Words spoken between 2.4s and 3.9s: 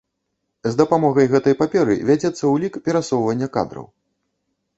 ўлік перасоўвання кадраў.